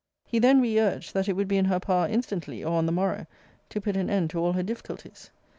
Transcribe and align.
He 0.25 0.39
then 0.39 0.61
re 0.61 0.79
urged, 0.79 1.13
that 1.13 1.29
it 1.29 1.33
would 1.33 1.47
be 1.47 1.57
in 1.57 1.65
her 1.65 1.79
power 1.79 2.07
instantly, 2.07 2.63
or 2.63 2.73
on 2.75 2.87
the 2.87 2.91
morrow, 2.91 3.27
to 3.69 3.79
put 3.79 3.95
an 3.95 4.09
end 4.09 4.31
to 4.31 4.39
all 4.39 4.53
her 4.53 4.63
difficulties. 4.63 5.29